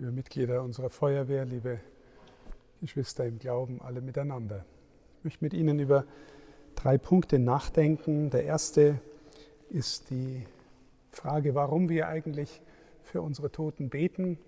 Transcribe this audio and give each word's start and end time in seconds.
liebe 0.00 0.12
Mitglieder 0.12 0.62
unserer 0.62 0.88
Feuerwehr, 0.88 1.44
liebe 1.44 1.78
Geschwister 2.80 3.26
im 3.26 3.38
Glauben, 3.38 3.82
alle 3.82 4.00
miteinander. 4.00 4.64
Ich 5.18 5.24
möchte 5.24 5.44
mit 5.44 5.52
Ihnen 5.52 5.78
über 5.78 6.06
drei 6.74 6.96
Punkte 6.96 7.38
nachdenken. 7.38 8.30
Der 8.30 8.44
erste 8.44 8.98
ist 9.68 10.08
die 10.08 10.46
Frage, 11.10 11.54
warum 11.54 11.90
wir 11.90 12.08
eigentlich 12.08 12.62
für 13.02 13.20
unsere 13.20 13.52
Toten 13.52 13.90
beten. 13.90 14.38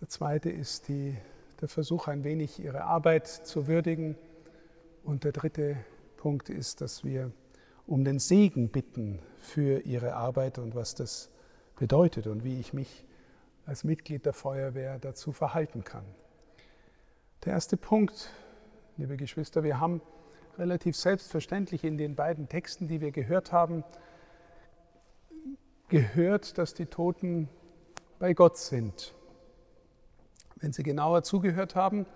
Der 0.00 0.08
zweite 0.08 0.48
ist 0.48 0.88
die, 0.88 1.14
der 1.60 1.68
Versuch, 1.68 2.08
ein 2.08 2.24
wenig 2.24 2.58
ihre 2.58 2.84
Arbeit 2.84 3.26
zu 3.26 3.66
würdigen. 3.66 4.16
Und 5.04 5.24
der 5.24 5.32
dritte 5.32 5.76
Punkt 6.16 6.48
ist, 6.48 6.80
dass 6.80 7.04
wir 7.04 7.30
um 7.86 8.06
den 8.06 8.18
Segen 8.18 8.70
bitten 8.70 9.18
für 9.36 9.80
ihre 9.80 10.14
Arbeit 10.14 10.58
und 10.58 10.74
was 10.74 10.94
das 10.94 11.28
bedeutet 11.78 12.26
und 12.26 12.42
wie 12.42 12.58
ich 12.58 12.72
mich 12.72 13.04
als 13.66 13.82
Mitglied 13.84 14.24
der 14.24 14.32
Feuerwehr 14.32 14.98
dazu 14.98 15.32
verhalten 15.32 15.84
kann. 15.84 16.04
Der 17.44 17.52
erste 17.52 17.76
Punkt, 17.76 18.30
liebe 18.96 19.16
Geschwister, 19.16 19.62
wir 19.64 19.80
haben 19.80 20.00
relativ 20.56 20.96
selbstverständlich 20.96 21.84
in 21.84 21.98
den 21.98 22.14
beiden 22.14 22.48
Texten, 22.48 22.88
die 22.88 23.00
wir 23.00 23.10
gehört 23.10 23.52
haben, 23.52 23.84
gehört, 25.88 26.58
dass 26.58 26.74
die 26.74 26.86
Toten 26.86 27.48
bei 28.18 28.32
Gott 28.32 28.56
sind. 28.56 29.14
Wenn 30.56 30.72
Sie 30.72 30.82
genauer 30.82 31.22
zugehört 31.22 31.74
haben, 31.74 32.06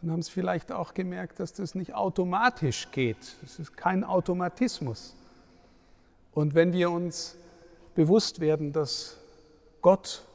dann 0.00 0.10
haben 0.10 0.22
Sie 0.22 0.32
vielleicht 0.32 0.72
auch 0.72 0.94
gemerkt, 0.94 1.40
dass 1.40 1.52
das 1.52 1.74
nicht 1.74 1.94
automatisch 1.94 2.90
geht. 2.90 3.36
Das 3.42 3.58
ist 3.58 3.76
kein 3.76 4.02
Automatismus. 4.02 5.14
Und 6.32 6.54
wenn 6.54 6.72
wir 6.72 6.90
uns 6.90 7.36
bewusst 7.94 8.40
werden, 8.40 8.72
dass 8.72 9.18
Gott 9.80 10.26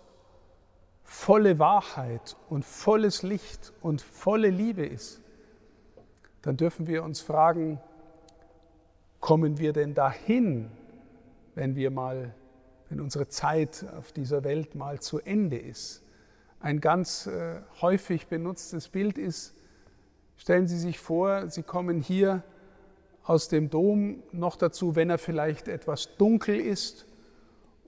volle 1.11 1.59
Wahrheit 1.59 2.37
und 2.49 2.63
volles 2.63 3.21
Licht 3.21 3.73
und 3.81 4.01
volle 4.01 4.49
Liebe 4.49 4.85
ist, 4.85 5.21
dann 6.41 6.55
dürfen 6.55 6.87
wir 6.87 7.03
uns 7.03 7.19
fragen, 7.19 7.81
kommen 9.19 9.59
wir 9.59 9.73
denn 9.73 9.93
dahin, 9.93 10.71
wenn 11.53 11.75
wir 11.75 11.91
mal, 11.91 12.33
wenn 12.87 13.01
unsere 13.01 13.27
Zeit 13.27 13.85
auf 13.99 14.13
dieser 14.13 14.45
Welt 14.45 14.73
mal 14.73 15.01
zu 15.01 15.19
Ende 15.19 15.57
ist? 15.57 16.01
Ein 16.61 16.79
ganz 16.79 17.27
äh, 17.27 17.59
häufig 17.81 18.27
benutztes 18.27 18.87
Bild 18.87 19.17
ist, 19.17 19.53
stellen 20.37 20.67
Sie 20.67 20.79
sich 20.79 20.97
vor, 20.97 21.49
Sie 21.49 21.61
kommen 21.61 21.99
hier 21.99 22.41
aus 23.25 23.49
dem 23.49 23.69
Dom, 23.69 24.23
noch 24.31 24.55
dazu, 24.55 24.95
wenn 24.95 25.09
er 25.09 25.17
vielleicht 25.17 25.67
etwas 25.67 26.15
dunkel 26.17 26.55
ist, 26.55 27.05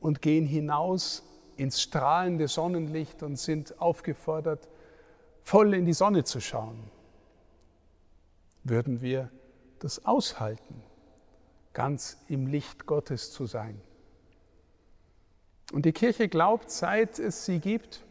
und 0.01 0.21
gehen 0.21 0.45
hinaus 0.45 1.23
ins 1.57 1.81
strahlende 1.81 2.47
Sonnenlicht 2.47 3.23
und 3.23 3.37
sind 3.37 3.79
aufgefordert, 3.79 4.67
voll 5.43 5.73
in 5.73 5.85
die 5.85 5.93
Sonne 5.93 6.23
zu 6.23 6.39
schauen. 6.39 6.79
Würden 8.63 9.01
wir 9.01 9.29
das 9.79 10.05
aushalten, 10.05 10.81
ganz 11.73 12.17
im 12.27 12.47
Licht 12.47 12.85
Gottes 12.85 13.31
zu 13.31 13.45
sein? 13.45 13.79
Und 15.73 15.85
die 15.85 15.91
Kirche 15.91 16.29
glaubt, 16.29 16.69
seit 16.69 17.19
es 17.19 17.45
sie 17.45 17.59
gibt, 17.59 18.03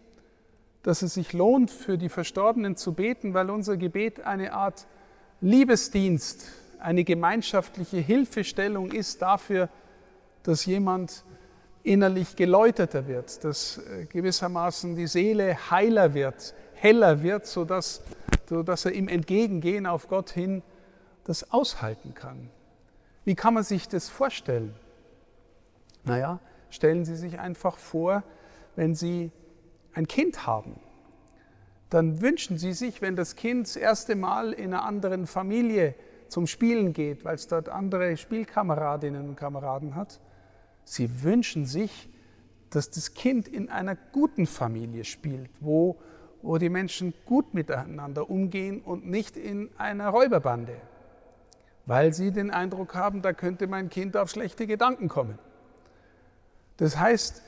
dass 0.82 1.02
es 1.02 1.14
sich 1.14 1.32
lohnt, 1.32 1.70
für 1.70 1.96
die 1.96 2.08
Verstorbenen 2.08 2.76
zu 2.76 2.92
beten, 2.92 3.34
weil 3.34 3.50
unser 3.50 3.76
Gebet 3.76 4.20
eine 4.20 4.52
Art 4.52 4.86
Liebesdienst, 5.40 6.48
eine 6.80 7.04
gemeinschaftliche 7.04 7.98
Hilfestellung 7.98 8.90
ist 8.90 9.22
dafür, 9.22 9.68
dass 10.42 10.66
jemand 10.66 11.24
innerlich 11.82 12.36
geläuterter 12.36 13.06
wird, 13.06 13.44
dass 13.44 13.78
äh, 13.78 14.06
gewissermaßen 14.06 14.96
die 14.96 15.06
Seele 15.06 15.70
heiler 15.70 16.14
wird, 16.14 16.54
heller 16.74 17.22
wird, 17.22 17.46
sodass, 17.46 18.02
sodass 18.48 18.84
er 18.84 18.92
im 18.92 19.08
Entgegengehen 19.08 19.86
auf 19.86 20.08
Gott 20.08 20.30
hin 20.30 20.62
das 21.24 21.52
aushalten 21.52 22.14
kann. 22.14 22.50
Wie 23.24 23.34
kann 23.34 23.54
man 23.54 23.62
sich 23.62 23.88
das 23.88 24.08
vorstellen? 24.08 24.74
Naja, 26.04 26.40
stellen 26.70 27.04
Sie 27.04 27.16
sich 27.16 27.38
einfach 27.38 27.76
vor, 27.78 28.24
wenn 28.74 28.94
Sie 28.94 29.30
ein 29.94 30.08
Kind 30.08 30.46
haben, 30.46 30.80
dann 31.90 32.22
wünschen 32.22 32.58
Sie 32.58 32.72
sich, 32.72 33.02
wenn 33.02 33.16
das 33.16 33.36
Kind 33.36 33.66
das 33.66 33.76
erste 33.76 34.16
Mal 34.16 34.52
in 34.52 34.72
einer 34.72 34.84
anderen 34.84 35.26
Familie 35.26 35.94
zum 36.28 36.46
Spielen 36.46 36.94
geht, 36.94 37.24
weil 37.24 37.34
es 37.34 37.46
dort 37.46 37.68
andere 37.68 38.16
Spielkameradinnen 38.16 39.28
und 39.28 39.36
Kameraden 39.36 39.94
hat, 39.94 40.18
Sie 40.84 41.22
wünschen 41.22 41.66
sich, 41.66 42.08
dass 42.70 42.90
das 42.90 43.14
Kind 43.14 43.48
in 43.48 43.68
einer 43.68 43.96
guten 43.96 44.46
Familie 44.46 45.04
spielt, 45.04 45.50
wo, 45.60 46.00
wo 46.40 46.58
die 46.58 46.70
Menschen 46.70 47.12
gut 47.26 47.54
miteinander 47.54 48.30
umgehen 48.30 48.80
und 48.80 49.06
nicht 49.06 49.36
in 49.36 49.68
einer 49.76 50.08
Räuberbande, 50.08 50.76
weil 51.86 52.12
sie 52.14 52.30
den 52.30 52.50
Eindruck 52.50 52.94
haben, 52.94 53.22
da 53.22 53.32
könnte 53.32 53.66
mein 53.66 53.90
Kind 53.90 54.16
auf 54.16 54.30
schlechte 54.30 54.66
Gedanken 54.66 55.08
kommen. 55.08 55.38
Das 56.78 56.98
heißt, 56.98 57.42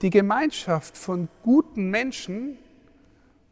die 0.00 0.10
Gemeinschaft 0.10 0.96
von 0.96 1.28
guten 1.42 1.90
Menschen 1.90 2.58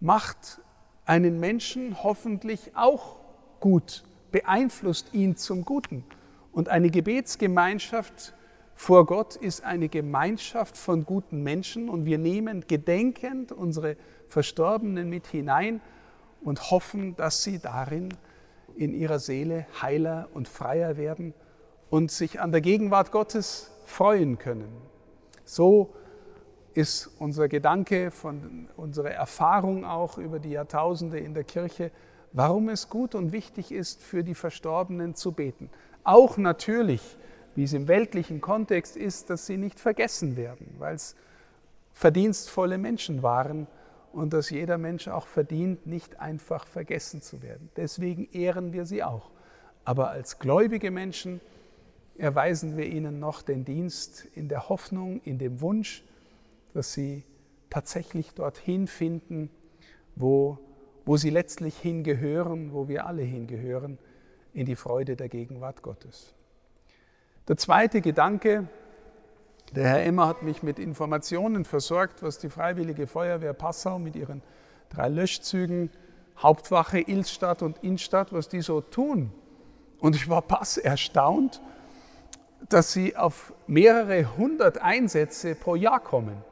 macht 0.01 0.61
einen 1.05 1.39
Menschen 1.39 2.03
hoffentlich 2.03 2.73
auch 2.75 3.17
gut, 3.61 4.03
beeinflusst 4.33 5.13
ihn 5.13 5.37
zum 5.37 5.65
Guten. 5.65 6.05
Und 6.53 6.69
eine 6.69 6.91
Gebetsgemeinschaft 6.91 8.35
vor 8.81 9.05
Gott 9.05 9.37
ist 9.37 9.63
eine 9.63 9.91
Gemeinschaft 9.91 10.75
von 10.75 11.05
guten 11.05 11.43
Menschen 11.43 11.91
und 11.91 12.07
wir 12.07 12.17
nehmen 12.17 12.65
gedenkend 12.67 13.53
unsere 13.53 13.99
Verstorbenen 14.27 15.11
mit 15.11 15.27
hinein 15.27 15.83
und 16.41 16.71
hoffen, 16.71 17.15
dass 17.15 17.43
sie 17.43 17.59
darin 17.59 18.09
in 18.75 18.95
ihrer 18.95 19.19
Seele 19.19 19.67
heiler 19.83 20.31
und 20.33 20.49
freier 20.49 20.97
werden 20.97 21.35
und 21.91 22.11
sich 22.11 22.41
an 22.41 22.53
der 22.53 22.63
Gegenwart 22.63 23.13
Gottes 23.13 23.71
freuen 23.85 24.39
können. 24.39 24.73
So 25.45 25.93
ist 26.73 27.11
unser 27.19 27.49
Gedanke 27.49 28.11
von 28.11 28.71
unserer 28.79 29.11
Erfahrung 29.11 29.85
auch 29.85 30.17
über 30.17 30.39
die 30.39 30.53
Jahrtausende 30.53 31.19
in 31.19 31.35
der 31.35 31.45
Kirche, 31.45 31.91
warum 32.33 32.71
es 32.71 32.89
gut 32.89 33.15
und 33.15 33.33
wichtig 33.33 33.73
ist, 33.73 34.03
für 34.03 34.25
die 34.25 34.35
Verstorbenen 34.35 35.15
zu 35.15 35.33
beten. 35.33 35.69
Auch 36.03 36.39
natürlich 36.39 37.19
wie 37.55 37.65
es 37.65 37.73
im 37.73 37.89
weltlichen 37.89 38.41
Kontext 38.41 38.97
ist, 38.97 39.31
dass 39.31 39.47
sie 39.47 39.57
nicht 39.57 39.81
vergessen 39.81 40.37
werden, 40.37 40.75
weil 40.79 40.95
es 40.95 41.17
verdienstvolle 41.93 42.79
Menschen 42.79 43.23
waren 43.23 43.67
und 44.13 44.33
dass 44.33 44.51
jeder 44.51 44.79
Mensch 44.79 45.09
auch 45.09 45.27
verdient, 45.27 45.87
nicht 45.87 46.21
einfach 46.21 46.67
vergessen 46.67 47.23
zu 47.23 47.43
werden. 47.43 47.71
Deswegen 47.77 48.29
ehren 48.33 48.73
wir 48.73 48.87
sie 48.87 49.03
auch. 49.03 49.31
Aber 49.85 50.11
als 50.11 50.39
gläubige 50.39 50.91
Menschen 50.91 51.41
erweisen 52.17 52.77
wir 52.77 52.87
ihnen 52.87 53.19
noch 53.19 53.43
den 53.43 53.65
Dienst 53.65 54.27
in 54.35 54.49
der 54.49 54.69
Hoffnung, 54.69 55.21
in 55.25 55.39
dem 55.39 55.61
Wunsch, 55.61 56.05
dass 56.75 56.93
sie 56.93 57.25
tatsächlich 57.71 58.35
dorthin 58.35 58.87
finden, 58.87 59.51
wo, 60.17 60.59
wo 61.05 61.17
sie 61.17 61.31
letztlich 61.31 61.77
hingehören, 61.79 62.73
wo 62.73 62.89
wir 62.89 63.07
alle 63.07 63.23
hingehören, 63.23 63.99
in 64.53 64.67
die 64.67 64.77
Freude 64.77 65.17
der 65.17 65.29
Gegenwart 65.29 65.83
Gottes. 65.83 66.35
Der 67.51 67.57
zweite 67.57 68.01
Gedanke, 68.01 68.69
der 69.75 69.89
Herr 69.89 70.05
Emmer 70.05 70.29
hat 70.29 70.45
mich 70.45 70.63
mit 70.63 70.79
Informationen 70.79 71.65
versorgt, 71.65 72.23
was 72.23 72.39
die 72.39 72.49
Freiwillige 72.49 73.09
Feuerwehr 73.09 73.55
Passau 73.55 73.99
mit 73.99 74.15
ihren 74.15 74.41
drei 74.89 75.09
Löschzügen, 75.09 75.91
Hauptwache 76.39 77.01
Ilstadt 77.01 77.63
und 77.63 77.79
Innstadt, 77.83 78.33
was 78.33 78.49
die 78.49 78.61
so 78.61 78.81
tun. 78.81 79.33
Und 79.99 80.15
ich 80.15 80.29
war 80.29 80.43
pass 80.43 80.77
erstaunt, 80.79 81.61
dass 82.69 82.93
sie 82.93 83.17
auf 83.17 83.53
mehrere 83.67 84.37
hundert 84.37 84.81
Einsätze 84.81 85.57
pro 85.57 85.75
Jahr 85.75 85.99
kommen. 85.99 86.45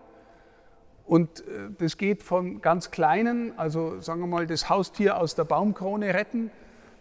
Und 1.07 1.43
äh, 1.43 1.71
das 1.79 1.97
geht 1.97 2.25
von 2.25 2.61
ganz 2.61 2.91
kleinen, 2.91 3.57
also 3.57 4.01
sagen 4.01 4.19
wir 4.19 4.27
mal, 4.27 4.49
das 4.49 4.69
Haustier 4.69 5.19
aus 5.19 5.37
der 5.37 5.45
Baumkrone 5.45 6.13
retten, 6.13 6.51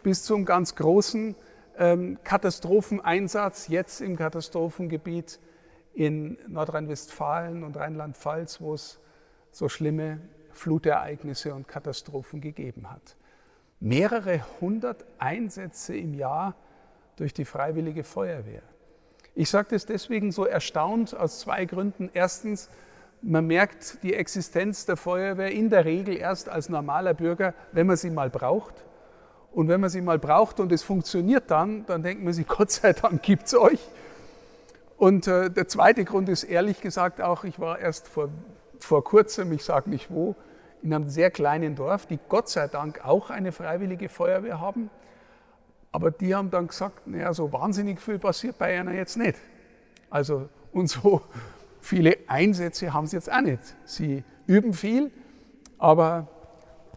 bis 0.03 0.23
zum 0.23 0.45
ganz 0.45 0.75
großen, 0.75 1.33
Katastropheneinsatz 2.23 3.67
jetzt 3.67 4.01
im 4.01 4.15
Katastrophengebiet 4.15 5.39
in 5.93 6.37
Nordrhein-Westfalen 6.47 7.63
und 7.63 7.77
Rheinland-Pfalz, 7.77 8.61
wo 8.61 8.73
es 8.73 8.99
so 9.51 9.69
schlimme 9.69 10.19
Flutereignisse 10.51 11.53
und 11.53 11.67
Katastrophen 11.67 12.41
gegeben 12.41 12.89
hat. 12.89 13.15
Mehrere 13.79 14.41
hundert 14.59 15.05
Einsätze 15.19 15.95
im 15.95 16.15
Jahr 16.15 16.55
durch 17.15 17.33
die 17.33 17.45
Freiwillige 17.45 18.03
Feuerwehr. 18.03 18.63
Ich 19.35 19.51
sage 19.51 19.69
das 19.71 19.85
deswegen 19.85 20.31
so 20.31 20.45
erstaunt 20.45 21.15
aus 21.15 21.41
zwei 21.41 21.65
Gründen. 21.65 22.09
Erstens, 22.11 22.69
man 23.21 23.45
merkt 23.45 24.01
die 24.01 24.15
Existenz 24.15 24.87
der 24.87 24.97
Feuerwehr 24.97 25.51
in 25.51 25.69
der 25.69 25.85
Regel 25.85 26.17
erst 26.17 26.49
als 26.49 26.69
normaler 26.69 27.13
Bürger, 27.13 27.53
wenn 27.71 27.85
man 27.85 27.97
sie 27.97 28.09
mal 28.09 28.31
braucht. 28.31 28.83
Und 29.51 29.67
wenn 29.67 29.81
man 29.81 29.89
sie 29.89 30.01
mal 30.01 30.19
braucht 30.19 30.59
und 30.59 30.71
es 30.71 30.83
funktioniert 30.83 31.49
dann, 31.49 31.85
dann 31.85 32.03
denkt 32.03 32.23
man 32.23 32.33
sich, 32.33 32.47
Gott 32.57 32.71
sei 32.71 32.93
Dank 32.93 33.23
gibt 33.23 33.47
es 33.47 33.55
euch. 33.55 33.79
Und 34.97 35.27
äh, 35.27 35.49
der 35.49 35.67
zweite 35.67 36.05
Grund 36.05 36.27
ist 36.29 36.43
ehrlich 36.43 36.81
gesagt 36.81 37.21
auch, 37.21 37.43
ich 37.43 37.59
war 37.59 37.79
erst 37.79 38.07
vor 38.07 38.29
vor 38.79 39.03
kurzem, 39.03 39.51
ich 39.51 39.63
sage 39.63 39.89
nicht 39.89 40.11
wo, 40.11 40.35
in 40.81 40.93
einem 40.93 41.09
sehr 41.09 41.31
kleinen 41.31 41.75
Dorf, 41.75 42.05
die 42.05 42.19
Gott 42.29 42.49
sei 42.49 42.67
Dank 42.67 43.03
auch 43.05 43.29
eine 43.29 43.51
freiwillige 43.51 44.09
Feuerwehr 44.09 44.59
haben. 44.59 44.89
Aber 45.91 46.11
die 46.11 46.35
haben 46.35 46.51
dann 46.51 46.67
gesagt, 46.67 47.07
naja, 47.07 47.33
so 47.33 47.51
wahnsinnig 47.51 47.99
viel 47.99 48.19
passiert 48.19 48.57
bei 48.57 48.79
einer 48.79 48.93
jetzt 48.93 49.17
nicht. 49.17 49.37
Also 50.09 50.49
und 50.71 50.87
so 50.87 51.21
viele 51.81 52.17
Einsätze 52.27 52.93
haben 52.93 53.07
sie 53.07 53.15
jetzt 53.15 53.31
auch 53.31 53.41
nicht. 53.41 53.61
Sie 53.85 54.23
üben 54.45 54.73
viel, 54.73 55.11
aber 55.77 56.27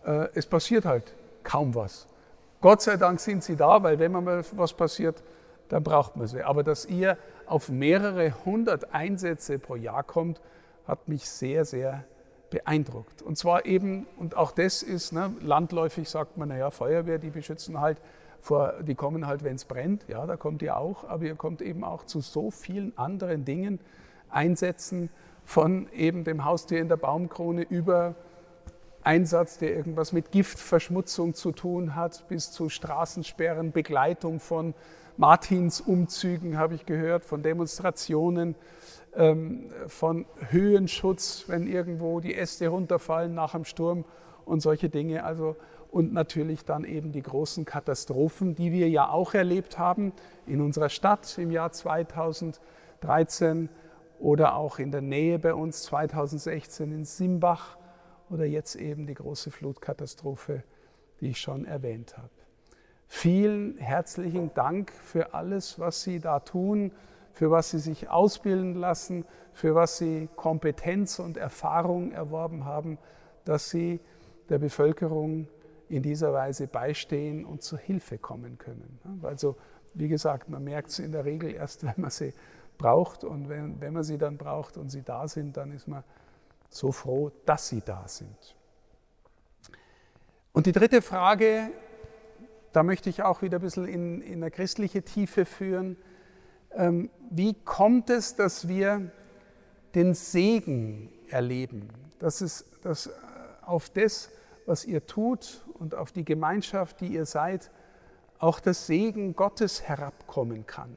äh, 0.05 0.29
es 0.35 0.47
passiert 0.47 0.85
halt 0.85 1.15
kaum 1.43 1.75
was. 1.75 2.07
Gott 2.61 2.83
sei 2.83 2.97
Dank 2.97 3.21
sind 3.21 3.43
sie 3.43 3.57
da, 3.57 3.83
weil 3.83 3.99
wenn 3.99 4.13
mal 4.13 4.45
was 4.53 4.75
passiert, 4.75 5.23
dann 5.69 5.83
braucht 5.83 6.17
man 6.17 6.27
sie. 6.27 6.43
Aber 6.43 6.63
dass 6.63 6.85
ihr 6.85 7.17
auf 7.47 7.69
mehrere 7.69 8.45
hundert 8.45 8.95
Einsätze 8.95 9.59
pro 9.59 9.77
Jahr 9.77 10.03
kommt, 10.03 10.41
hat 10.87 11.09
mich 11.09 11.29
sehr, 11.29 11.65
sehr 11.65 12.05
beeindruckt. 12.51 13.23
Und 13.23 13.39
zwar 13.39 13.65
eben, 13.65 14.07
und 14.19 14.37
auch 14.37 14.53
das 14.53 14.83
ist, 14.83 15.13
ne, 15.13 15.33
landläufig 15.41 16.09
sagt 16.09 16.37
man, 16.37 16.49
naja, 16.49 16.71
Feuerwehr, 16.71 17.19
die 17.19 17.31
beschützen 17.31 17.81
halt 17.81 18.01
vor, 18.41 18.75
die 18.83 18.95
kommen 18.95 19.27
halt, 19.27 19.45
wenn 19.45 19.57
es 19.57 19.65
brennt, 19.65 20.07
ja, 20.09 20.27
da 20.27 20.37
kommt 20.37 20.63
ihr 20.63 20.77
auch, 20.77 21.05
aber 21.05 21.25
ihr 21.25 21.37
kommt 21.37 21.63
eben 21.63 21.85
auch 21.85 22.05
zu 22.05 22.21
so 22.21 22.51
vielen 22.51 22.97
anderen 22.99 23.45
Dingen, 23.45 23.81
Einsätzen 24.29 25.11
von 25.45 25.89
eben 25.93 26.25
dem 26.25 26.45
Haustier 26.45 26.81
in 26.81 26.89
der 26.89 26.97
Baumkrone 26.97 27.63
über 27.63 28.15
Einsatz, 29.03 29.59
der 29.59 29.75
irgendwas 29.75 30.13
mit 30.13 30.31
Giftverschmutzung 30.31 31.35
zu 31.35 31.53
tun 31.53 31.95
hat, 31.95 32.29
bis 32.29 32.53
zu 32.53 32.69
Straßensperren, 32.69 33.73
Begleitung 33.73 34.41
von 34.41 34.75
Martinsumzügen, 35.17 36.59
habe 36.59 36.75
ich 36.75 36.87
gehört, 36.87 37.25
von 37.25 37.43
Demonstrationen, 37.43 38.55
ähm, 39.15 39.71
von 39.87 40.27
Höhenschutz, 40.51 41.45
wenn 41.47 41.67
irgendwo 41.67 42.21
die 42.21 42.35
Äste 42.35 42.69
runterfallen 42.69 43.35
nach 43.35 43.53
dem 43.53 43.65
Sturm 43.65 44.05
und 44.45 44.61
solche 44.61 44.89
Dinge. 44.89 45.25
Also, 45.25 45.57
und 45.91 46.13
natürlich 46.13 46.65
dann 46.65 46.85
eben 46.85 47.11
die 47.11 47.23
großen 47.23 47.65
Katastrophen, 47.65 48.55
die 48.55 48.71
wir 48.71 48.89
ja 48.89 49.09
auch 49.09 49.35
erlebt 49.35 49.79
haben 49.79 50.13
in 50.47 50.61
unserer 50.61 50.89
Stadt 50.89 51.37
im 51.39 51.51
Jahr 51.51 51.73
2013 51.73 53.69
oder 54.21 54.55
auch 54.55 54.79
in 54.79 54.93
der 54.93 55.01
Nähe 55.01 55.39
bei 55.39 55.55
uns 55.55 55.83
2016 55.85 56.93
in 56.93 57.05
Simbach 57.05 57.77
oder 58.31 58.45
jetzt 58.45 58.77
eben 58.77 59.07
die 59.07 59.15
große 59.15 59.51
Flutkatastrophe, 59.51 60.63
die 61.21 61.31
ich 61.31 61.41
schon 61.41 61.65
erwähnt 61.67 62.17
habe. 62.17 62.31
Vielen 63.07 63.77
herzlichen 63.79 64.55
Dank 64.55 64.93
für 64.93 65.35
alles, 65.35 65.79
was 65.79 66.03
Sie 66.03 66.21
da 66.21 66.41
tun, 66.41 66.93
für 67.33 67.51
was 67.51 67.71
Sie 67.71 67.81
sich 67.81 68.09
ausbilden 68.09 68.75
lassen, 68.75 69.25
für 69.53 69.75
was 69.75 69.99
Sie 69.99 70.29
Kompetenz 70.37 71.19
und 71.19 71.37
Erfahrung 71.37 72.13
erworben 72.13 72.65
haben, 72.65 72.99
dass 73.45 73.69
Sie 73.69 74.01
der 74.49 74.59
Bevölkerung 74.59 75.49
in 75.89 76.03
dieser 76.03 76.33
Weise 76.33 76.69
beistehen 76.69 77.45
und 77.45 77.63
zur 77.63 77.79
Hilfe 77.79 78.17
kommen 78.17 78.59
können. 78.59 79.01
Also, 79.23 79.57
wie 79.93 80.07
gesagt, 80.07 80.49
man 80.49 80.63
merkt 80.63 80.91
es 80.91 81.01
in 81.01 81.11
der 81.11 81.25
Regel 81.25 81.51
erst, 81.51 81.83
wenn 81.85 81.95
man 81.97 82.11
sie 82.11 82.33
braucht 82.79 83.25
und 83.25 83.49
wenn, 83.49 83.81
wenn 83.81 83.93
man 83.93 84.05
sie 84.05 84.17
dann 84.19 84.39
braucht 84.39 84.77
und 84.79 84.89
sie 84.89 85.03
da 85.03 85.27
sind, 85.27 85.57
dann 85.57 85.73
ist 85.73 85.89
man 85.89 86.05
so 86.71 86.93
froh, 86.93 87.31
dass 87.45 87.69
sie 87.69 87.83
da 87.83 88.09
sind. 88.09 88.57
Und 90.53 90.67
die 90.67 90.73
dritte 90.73 91.03
Frage, 91.03 91.71
da 92.73 92.83
möchte 92.83 93.11
ich 93.11 93.23
auch 93.23 93.43
wieder 93.43 93.59
ein 93.59 93.63
bisschen 93.63 93.87
in, 93.87 94.23
in 94.23 94.43
eine 94.43 94.51
christliche 94.51 95.03
Tiefe 95.03 95.45
führen. 95.45 95.97
Ähm, 96.73 97.11
wie 97.31 97.55
kommt 97.55 98.11
es, 98.11 98.37
dass 98.37 98.69
wir 98.69 99.11
den 99.95 100.15
Segen 100.15 101.13
erleben? 101.29 101.89
Dass 102.19 102.41
es 102.41 102.65
dass 102.83 103.07
äh, 103.07 103.11
auf 103.63 103.91
das, 103.91 104.31
was 104.67 104.85
ihr 104.85 105.07
tut 105.07 105.65
und 105.75 105.95
auf 105.95 106.13
die 106.13 106.25
Gemeinschaft, 106.25 107.01
die 107.01 107.09
ihr 107.09 107.27
seid, 107.27 107.71
auch 108.39 108.61
das 108.61 108.87
Segen 108.87 109.35
Gottes 109.35 109.83
herabkommen 109.83 110.67
kann. 110.67 110.97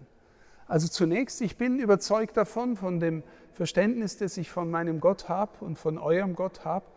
Also 0.74 0.88
zunächst, 0.88 1.40
ich 1.42 1.56
bin 1.56 1.78
überzeugt 1.78 2.36
davon, 2.36 2.76
von 2.76 3.00
dem 3.00 3.22
Verständnis, 3.52 4.18
das 4.18 4.38
ich 4.38 4.50
von 4.50 4.72
meinem 4.72 5.02
Gott 5.02 5.30
habe 5.30 5.64
und 5.64 5.78
von 5.78 6.00
eurem 6.00 6.34
Gott 6.34 6.66
habe, 6.66 6.88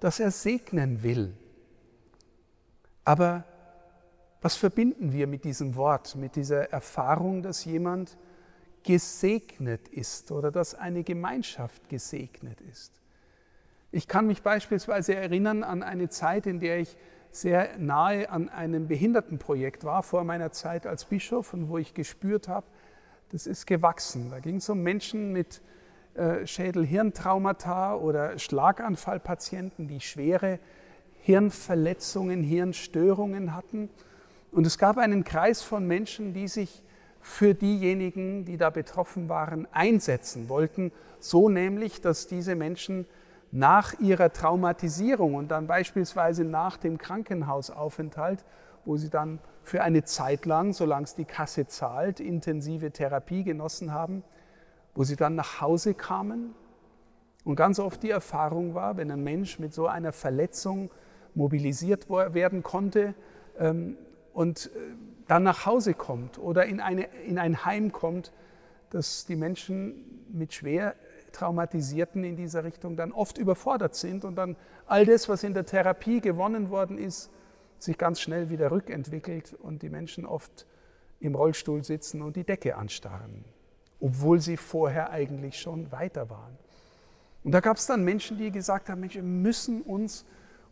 dass 0.00 0.18
er 0.18 0.30
segnen 0.30 1.02
will. 1.02 1.36
Aber 3.04 3.44
was 4.40 4.56
verbinden 4.56 5.12
wir 5.12 5.26
mit 5.26 5.44
diesem 5.44 5.76
Wort, 5.76 6.16
mit 6.16 6.36
dieser 6.36 6.72
Erfahrung, 6.72 7.42
dass 7.42 7.66
jemand 7.66 8.16
gesegnet 8.82 9.88
ist 9.88 10.32
oder 10.32 10.50
dass 10.50 10.74
eine 10.74 11.04
Gemeinschaft 11.04 11.90
gesegnet 11.90 12.62
ist? 12.62 13.02
Ich 13.90 14.08
kann 14.08 14.26
mich 14.26 14.42
beispielsweise 14.42 15.14
erinnern 15.14 15.64
an 15.64 15.82
eine 15.82 16.08
Zeit, 16.08 16.46
in 16.46 16.60
der 16.60 16.78
ich 16.78 16.96
sehr 17.30 17.76
nahe 17.76 18.30
an 18.30 18.48
einem 18.48 18.88
Behindertenprojekt 18.88 19.84
war, 19.84 20.02
vor 20.02 20.24
meiner 20.24 20.50
Zeit 20.50 20.86
als 20.86 21.04
Bischof 21.04 21.52
und 21.52 21.68
wo 21.68 21.76
ich 21.76 21.92
gespürt 21.92 22.48
habe, 22.48 22.66
das 23.30 23.46
ist 23.46 23.66
gewachsen. 23.66 24.30
Da 24.30 24.40
ging 24.40 24.56
es 24.56 24.68
um 24.68 24.82
Menschen 24.82 25.32
mit 25.32 25.60
äh, 26.14 26.46
Schädel-Hirntraumata 26.46 27.94
oder 27.94 28.38
Schlaganfallpatienten, 28.38 29.88
die 29.88 30.00
schwere 30.00 30.58
Hirnverletzungen, 31.20 32.42
Hirnstörungen 32.42 33.54
hatten. 33.54 33.90
Und 34.50 34.66
es 34.66 34.78
gab 34.78 34.98
einen 34.98 35.24
Kreis 35.24 35.62
von 35.62 35.86
Menschen, 35.86 36.32
die 36.32 36.48
sich 36.48 36.82
für 37.20 37.54
diejenigen, 37.54 38.44
die 38.44 38.56
da 38.56 38.70
betroffen 38.70 39.28
waren, 39.28 39.68
einsetzen 39.72 40.48
wollten, 40.48 40.92
so 41.20 41.48
nämlich, 41.48 42.00
dass 42.00 42.26
diese 42.26 42.54
Menschen 42.54 43.06
nach 43.50 43.98
ihrer 43.98 44.32
Traumatisierung 44.32 45.34
und 45.34 45.48
dann 45.48 45.66
beispielsweise 45.66 46.44
nach 46.44 46.76
dem 46.76 46.98
Krankenhausaufenthalt, 46.98 48.44
wo 48.88 48.96
sie 48.96 49.10
dann 49.10 49.38
für 49.62 49.82
eine 49.82 50.02
Zeit 50.04 50.46
lang, 50.46 50.72
solange 50.72 51.04
es 51.04 51.14
die 51.14 51.26
Kasse 51.26 51.66
zahlt, 51.66 52.20
intensive 52.20 52.90
Therapie 52.90 53.44
genossen 53.44 53.92
haben, 53.92 54.24
wo 54.94 55.04
sie 55.04 55.14
dann 55.14 55.34
nach 55.34 55.60
Hause 55.60 55.92
kamen. 55.92 56.54
Und 57.44 57.56
ganz 57.56 57.78
oft 57.78 58.02
die 58.02 58.08
Erfahrung 58.08 58.74
war, 58.74 58.96
wenn 58.96 59.10
ein 59.10 59.22
Mensch 59.22 59.58
mit 59.58 59.74
so 59.74 59.86
einer 59.86 60.12
Verletzung 60.12 60.90
mobilisiert 61.34 62.08
werden 62.08 62.62
konnte 62.62 63.14
ähm, 63.58 63.98
und 64.32 64.70
äh, 64.74 64.78
dann 65.26 65.42
nach 65.42 65.66
Hause 65.66 65.92
kommt 65.92 66.38
oder 66.38 66.64
in, 66.64 66.80
eine, 66.80 67.04
in 67.26 67.38
ein 67.38 67.66
Heim 67.66 67.92
kommt, 67.92 68.32
dass 68.88 69.26
die 69.26 69.36
Menschen 69.36 70.24
mit 70.32 70.54
schwer 70.54 70.94
Traumatisierten 71.32 72.24
in 72.24 72.36
dieser 72.36 72.64
Richtung 72.64 72.96
dann 72.96 73.12
oft 73.12 73.36
überfordert 73.36 73.94
sind 73.94 74.24
und 74.24 74.36
dann 74.36 74.56
all 74.86 75.04
das, 75.04 75.28
was 75.28 75.44
in 75.44 75.52
der 75.52 75.66
Therapie 75.66 76.22
gewonnen 76.22 76.70
worden 76.70 76.96
ist, 76.96 77.30
sich 77.82 77.98
ganz 77.98 78.20
schnell 78.20 78.50
wieder 78.50 78.70
rückentwickelt 78.70 79.54
und 79.54 79.82
die 79.82 79.88
Menschen 79.88 80.26
oft 80.26 80.66
im 81.20 81.34
Rollstuhl 81.34 81.84
sitzen 81.84 82.22
und 82.22 82.36
die 82.36 82.44
Decke 82.44 82.76
anstarren, 82.76 83.44
obwohl 84.00 84.40
sie 84.40 84.56
vorher 84.56 85.10
eigentlich 85.10 85.60
schon 85.60 85.90
weiter 85.90 86.30
waren. 86.30 86.56
Und 87.44 87.52
da 87.52 87.60
gab 87.60 87.76
es 87.76 87.86
dann 87.86 88.04
Menschen, 88.04 88.38
die 88.38 88.50
gesagt 88.50 88.88
haben, 88.88 89.00
Mensch, 89.00 89.14
wir 89.14 89.22
müssen 89.22 89.82
uns 89.82 90.24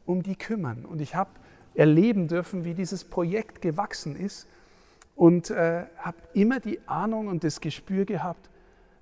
um 0.05 0.23
die 0.23 0.37
kümmern. 0.37 0.85
Und 0.85 1.01
ich 1.01 1.15
habe 1.15 1.31
erleben 1.75 2.29
dürfen, 2.29 2.65
wie 2.65 2.75
dieses 2.75 3.05
Projekt 3.05 3.61
gewachsen 3.61 4.17
ist 4.17 4.47
und 5.15 5.51
äh, 5.51 5.85
habe 5.99 6.17
immer 6.33 6.61
die 6.61 6.81
Ahnung 6.87 7.29
und 7.29 7.45
das 7.45 7.61
Gespür 7.61 8.05
gehabt, 8.05 8.51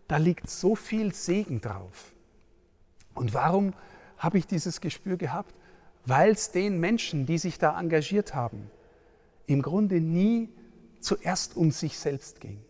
da 0.08 0.16
liegt 0.16 0.49
so 0.50 0.75
viel 0.75 1.14
Segen 1.14 1.61
drauf. 1.61 2.12
Und 3.14 3.32
warum 3.32 3.73
habe 4.18 4.38
ich 4.38 4.46
dieses 4.46 4.80
Gespür 4.80 5.16
gehabt? 5.16 5.54
Weil 6.06 6.32
es 6.32 6.50
den 6.50 6.78
Menschen, 6.80 7.26
die 7.26 7.38
sich 7.38 7.58
da 7.58 7.78
engagiert 7.78 8.34
haben, 8.34 8.70
im 9.46 9.62
Grunde 9.62 10.00
nie 10.00 10.49
zuerst 11.00 11.56
um 11.56 11.70
sich 11.70 11.99
selbst 11.99 12.40
ging. 12.40 12.61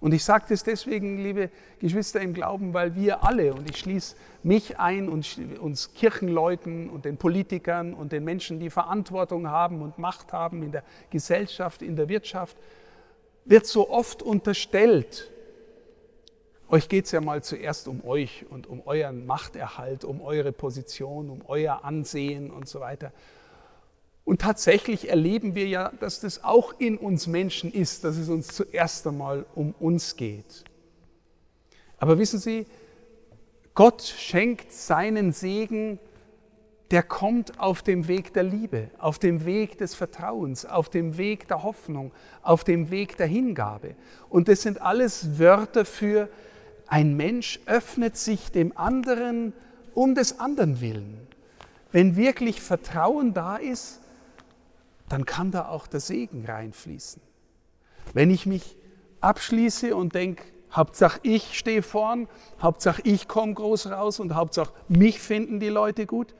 Und 0.00 0.12
ich 0.12 0.22
sage 0.22 0.44
das 0.50 0.62
deswegen, 0.64 1.16
liebe 1.22 1.48
Geschwister 1.78 2.20
im 2.20 2.34
Glauben, 2.34 2.74
weil 2.74 2.94
wir 2.94 3.24
alle, 3.24 3.54
und 3.54 3.70
ich 3.70 3.78
schließe 3.78 4.16
mich 4.42 4.78
ein 4.78 5.08
und 5.08 5.38
uns 5.58 5.94
Kirchenleuten 5.94 6.90
und 6.90 7.06
den 7.06 7.16
Politikern 7.16 7.94
und 7.94 8.12
den 8.12 8.22
Menschen, 8.22 8.60
die 8.60 8.68
Verantwortung 8.68 9.48
haben 9.48 9.80
und 9.80 9.96
Macht 9.96 10.34
haben 10.34 10.62
in 10.62 10.72
der 10.72 10.84
Gesellschaft, 11.08 11.80
in 11.80 11.96
der 11.96 12.10
Wirtschaft, 12.10 12.58
wird 13.46 13.66
so 13.66 13.88
oft 13.88 14.22
unterstellt, 14.22 15.30
euch 16.68 16.88
geht 16.88 17.06
es 17.06 17.12
ja 17.12 17.20
mal 17.20 17.42
zuerst 17.42 17.88
um 17.88 18.04
euch 18.04 18.46
und 18.50 18.66
um 18.66 18.82
euren 18.86 19.26
Machterhalt, 19.26 20.04
um 20.04 20.20
eure 20.20 20.52
Position, 20.52 21.30
um 21.30 21.42
euer 21.46 21.84
Ansehen 21.84 22.50
und 22.50 22.68
so 22.68 22.80
weiter. 22.80 23.12
Und 24.24 24.40
tatsächlich 24.40 25.10
erleben 25.10 25.54
wir 25.54 25.68
ja, 25.68 25.92
dass 26.00 26.20
das 26.20 26.42
auch 26.42 26.72
in 26.78 26.96
uns 26.96 27.26
Menschen 27.26 27.70
ist, 27.70 28.04
dass 28.04 28.16
es 28.16 28.28
uns 28.30 28.48
zuerst 28.48 29.06
einmal 29.06 29.44
um 29.54 29.74
uns 29.78 30.16
geht. 30.16 30.64
Aber 31.98 32.18
wissen 32.18 32.38
Sie, 32.38 32.66
Gott 33.74 34.02
schenkt 34.02 34.72
seinen 34.72 35.32
Segen, 35.32 35.98
der 36.90 37.02
kommt 37.02 37.58
auf 37.58 37.82
dem 37.82 38.08
Weg 38.08 38.32
der 38.34 38.44
Liebe, 38.44 38.90
auf 38.98 39.18
dem 39.18 39.44
Weg 39.44 39.78
des 39.78 39.94
Vertrauens, 39.94 40.64
auf 40.64 40.88
dem 40.88 41.16
Weg 41.16 41.48
der 41.48 41.62
Hoffnung, 41.62 42.12
auf 42.42 42.62
dem 42.62 42.90
Weg 42.90 43.16
der 43.16 43.26
Hingabe. 43.26 43.94
Und 44.28 44.48
das 44.48 44.62
sind 44.62 44.80
alles 44.80 45.38
Wörter 45.38 45.84
für 45.84 46.28
ein 46.86 47.16
Mensch 47.16 47.60
öffnet 47.66 48.16
sich 48.16 48.52
dem 48.52 48.76
anderen 48.76 49.52
um 49.94 50.14
des 50.14 50.40
anderen 50.40 50.80
willen. 50.80 51.26
Wenn 51.92 52.16
wirklich 52.16 52.60
Vertrauen 52.60 53.34
da 53.34 53.56
ist, 53.56 54.00
dann 55.08 55.24
kann 55.24 55.50
da 55.50 55.68
auch 55.68 55.86
der 55.86 56.00
Segen 56.00 56.44
reinfließen. 56.44 57.22
Wenn 58.12 58.30
ich 58.30 58.46
mich 58.46 58.76
abschließe 59.20 59.94
und 59.94 60.14
denke, 60.14 60.44
Hauptsache 60.72 61.20
ich 61.22 61.56
stehe 61.56 61.82
vorn, 61.82 62.26
Hauptsache 62.60 63.02
ich 63.04 63.28
komme 63.28 63.54
groß 63.54 63.90
raus 63.90 64.18
und 64.18 64.34
Hauptsache 64.34 64.72
mich 64.88 65.20
finden 65.20 65.60
die 65.60 65.68
Leute 65.68 66.06
gut, 66.06 66.34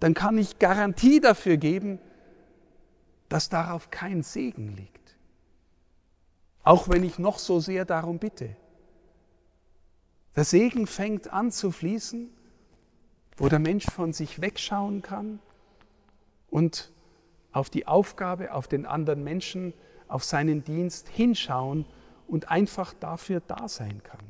dann 0.00 0.14
kann 0.14 0.38
ich 0.38 0.58
Garantie 0.58 1.20
dafür 1.20 1.56
geben, 1.56 1.98
dass 3.28 3.48
darauf 3.48 3.90
kein 3.90 4.22
Segen 4.22 4.74
liegt. 4.74 5.16
Auch 6.62 6.88
wenn 6.88 7.04
ich 7.04 7.18
noch 7.18 7.38
so 7.38 7.60
sehr 7.60 7.84
darum 7.84 8.18
bitte. 8.18 8.56
Der 10.36 10.44
Segen 10.44 10.86
fängt 10.86 11.32
an 11.32 11.50
zu 11.50 11.70
fließen, 11.70 12.30
wo 13.36 13.48
der 13.48 13.58
Mensch 13.58 13.86
von 13.86 14.12
sich 14.12 14.40
wegschauen 14.40 15.02
kann 15.02 15.40
und 16.50 16.90
auf 17.52 17.70
die 17.70 17.86
Aufgabe, 17.86 18.52
auf 18.52 18.68
den 18.68 18.86
anderen 18.86 19.24
Menschen, 19.24 19.72
auf 20.06 20.24
seinen 20.24 20.64
Dienst 20.64 21.08
hinschauen 21.08 21.84
und 22.26 22.50
einfach 22.50 22.94
dafür 22.94 23.40
da 23.46 23.68
sein 23.68 24.02
kann. 24.02 24.20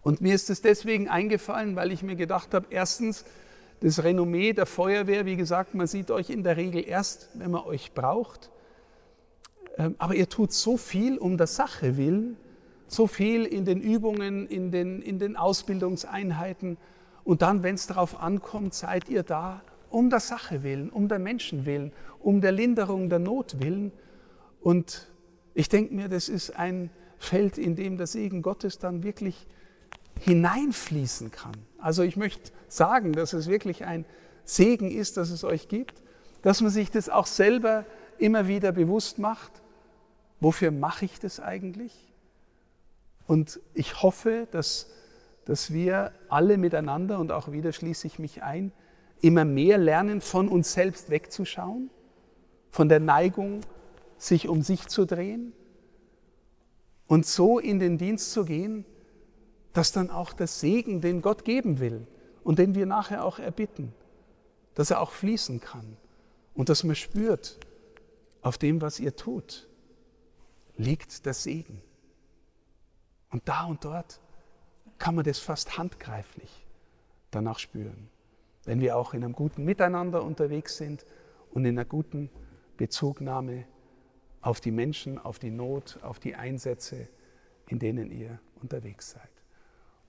Und 0.00 0.20
mir 0.20 0.34
ist 0.34 0.48
es 0.48 0.62
deswegen 0.62 1.08
eingefallen, 1.08 1.76
weil 1.76 1.92
ich 1.92 2.02
mir 2.02 2.16
gedacht 2.16 2.54
habe, 2.54 2.66
erstens, 2.70 3.24
das 3.80 4.02
Renommee 4.02 4.52
der 4.52 4.66
Feuerwehr, 4.66 5.24
wie 5.24 5.36
gesagt, 5.36 5.74
man 5.74 5.86
sieht 5.86 6.10
euch 6.10 6.30
in 6.30 6.42
der 6.42 6.56
Regel 6.56 6.84
erst, 6.86 7.28
wenn 7.34 7.50
man 7.50 7.64
euch 7.64 7.92
braucht. 7.92 8.50
Ähm, 9.76 9.94
aber 9.98 10.14
ihr 10.14 10.28
tut 10.28 10.52
so 10.52 10.76
viel 10.76 11.18
um 11.18 11.36
der 11.36 11.46
Sache 11.46 11.96
willen, 11.96 12.36
so 12.88 13.06
viel 13.06 13.44
in 13.44 13.64
den 13.64 13.80
Übungen, 13.80 14.46
in 14.46 14.70
den, 14.70 15.02
in 15.02 15.18
den 15.18 15.36
Ausbildungseinheiten. 15.36 16.78
Und 17.24 17.42
dann, 17.42 17.62
wenn 17.62 17.74
es 17.74 17.86
darauf 17.86 18.20
ankommt, 18.20 18.74
seid 18.74 19.08
ihr 19.08 19.22
da 19.22 19.62
um 19.90 20.10
der 20.10 20.20
Sache 20.20 20.62
willen, 20.62 20.90
um 20.90 21.08
der 21.08 21.18
Menschen 21.18 21.66
willen, 21.66 21.92
um 22.20 22.40
der 22.40 22.52
Linderung 22.52 23.08
der 23.08 23.18
Not 23.18 23.60
willen. 23.60 23.92
Und 24.60 25.08
ich 25.54 25.68
denke 25.68 25.94
mir, 25.94 26.08
das 26.08 26.28
ist 26.28 26.50
ein 26.56 26.90
Feld, 27.18 27.58
in 27.58 27.76
dem 27.76 27.96
der 27.96 28.06
Segen 28.06 28.42
Gottes 28.42 28.78
dann 28.78 29.02
wirklich 29.02 29.46
hineinfließen 30.20 31.30
kann. 31.30 31.52
Also 31.78 32.02
ich 32.02 32.16
möchte 32.16 32.52
sagen, 32.68 33.12
dass 33.12 33.32
es 33.32 33.48
wirklich 33.48 33.84
ein 33.84 34.04
Segen 34.44 34.90
ist, 34.90 35.16
dass 35.16 35.30
es 35.30 35.44
euch 35.44 35.68
gibt, 35.68 36.02
dass 36.42 36.60
man 36.60 36.70
sich 36.70 36.90
das 36.90 37.08
auch 37.08 37.26
selber 37.26 37.84
immer 38.18 38.48
wieder 38.48 38.72
bewusst 38.72 39.18
macht. 39.18 39.62
Wofür 40.40 40.70
mache 40.70 41.04
ich 41.04 41.18
das 41.20 41.40
eigentlich? 41.40 42.07
Und 43.28 43.60
ich 43.74 44.02
hoffe, 44.02 44.48
dass, 44.50 44.90
dass 45.44 45.70
wir 45.70 46.12
alle 46.30 46.56
miteinander, 46.56 47.18
und 47.18 47.30
auch 47.30 47.52
wieder 47.52 47.72
schließe 47.72 48.06
ich 48.06 48.18
mich 48.18 48.42
ein, 48.42 48.72
immer 49.20 49.44
mehr 49.44 49.76
lernen, 49.76 50.22
von 50.22 50.48
uns 50.48 50.72
selbst 50.72 51.10
wegzuschauen, 51.10 51.90
von 52.70 52.88
der 52.88 53.00
Neigung, 53.00 53.60
sich 54.16 54.48
um 54.48 54.62
sich 54.62 54.88
zu 54.88 55.04
drehen 55.04 55.52
und 57.06 57.26
so 57.26 57.58
in 57.58 57.78
den 57.78 57.98
Dienst 57.98 58.32
zu 58.32 58.46
gehen, 58.46 58.86
dass 59.74 59.92
dann 59.92 60.10
auch 60.10 60.32
der 60.32 60.46
Segen, 60.46 61.02
den 61.02 61.20
Gott 61.20 61.44
geben 61.44 61.80
will 61.80 62.06
und 62.44 62.58
den 62.58 62.74
wir 62.74 62.86
nachher 62.86 63.24
auch 63.24 63.38
erbitten, 63.38 63.92
dass 64.74 64.90
er 64.90 65.02
auch 65.02 65.10
fließen 65.12 65.60
kann 65.60 65.98
und 66.54 66.70
dass 66.70 66.82
man 66.82 66.96
spürt, 66.96 67.58
auf 68.40 68.56
dem, 68.56 68.80
was 68.80 69.00
ihr 69.00 69.14
tut, 69.14 69.68
liegt 70.78 71.26
der 71.26 71.34
Segen. 71.34 71.82
Und 73.30 73.48
da 73.48 73.64
und 73.64 73.84
dort 73.84 74.20
kann 74.98 75.14
man 75.14 75.24
das 75.24 75.38
fast 75.38 75.78
handgreiflich 75.78 76.66
danach 77.30 77.58
spüren, 77.58 78.08
wenn 78.64 78.80
wir 78.80 78.96
auch 78.96 79.14
in 79.14 79.22
einem 79.22 79.34
guten 79.34 79.64
Miteinander 79.64 80.22
unterwegs 80.22 80.76
sind 80.76 81.04
und 81.50 81.64
in 81.64 81.78
einer 81.78 81.84
guten 81.84 82.30
Bezugnahme 82.76 83.64
auf 84.40 84.60
die 84.60 84.70
Menschen, 84.70 85.18
auf 85.18 85.38
die 85.38 85.50
Not, 85.50 85.98
auf 86.02 86.18
die 86.18 86.34
Einsätze, 86.34 87.08
in 87.66 87.78
denen 87.78 88.10
ihr 88.10 88.38
unterwegs 88.62 89.10
seid. 89.10 89.30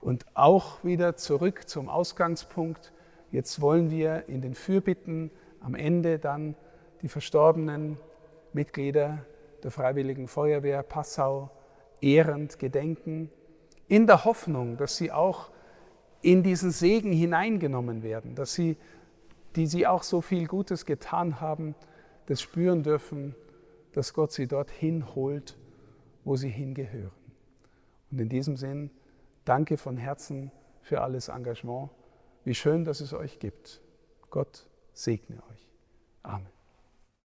Und 0.00 0.24
auch 0.34 0.82
wieder 0.82 1.16
zurück 1.16 1.68
zum 1.68 1.88
Ausgangspunkt. 1.88 2.92
Jetzt 3.30 3.60
wollen 3.60 3.90
wir 3.90 4.28
in 4.28 4.40
den 4.40 4.54
Fürbitten 4.54 5.30
am 5.60 5.74
Ende 5.74 6.18
dann 6.18 6.56
die 7.02 7.08
verstorbenen 7.08 7.98
Mitglieder 8.52 9.24
der 9.62 9.70
Freiwilligen 9.70 10.26
Feuerwehr 10.26 10.82
Passau 10.82 11.50
ehrend 12.00 12.58
gedenken, 12.58 13.30
in 13.88 14.06
der 14.06 14.24
Hoffnung, 14.24 14.76
dass 14.76 14.96
sie 14.96 15.10
auch 15.10 15.50
in 16.22 16.42
diesen 16.42 16.70
Segen 16.70 17.12
hineingenommen 17.12 18.02
werden, 18.02 18.34
dass 18.34 18.54
sie, 18.54 18.76
die 19.56 19.66
sie 19.66 19.86
auch 19.86 20.02
so 20.02 20.20
viel 20.20 20.46
Gutes 20.46 20.86
getan 20.86 21.40
haben, 21.40 21.74
das 22.26 22.40
spüren 22.40 22.82
dürfen, 22.82 23.34
dass 23.92 24.14
Gott 24.14 24.32
sie 24.32 24.46
dorthin 24.46 25.14
holt, 25.14 25.58
wo 26.24 26.36
sie 26.36 26.50
hingehören. 26.50 27.10
Und 28.10 28.20
in 28.20 28.28
diesem 28.28 28.56
Sinn, 28.56 28.90
danke 29.44 29.76
von 29.76 29.96
Herzen 29.96 30.52
für 30.82 31.00
alles 31.00 31.28
Engagement. 31.28 31.90
Wie 32.44 32.54
schön, 32.54 32.84
dass 32.84 33.00
es 33.00 33.12
euch 33.12 33.38
gibt. 33.38 33.80
Gott 34.30 34.66
segne 34.92 35.42
euch. 35.50 35.68
Amen. 36.22 36.59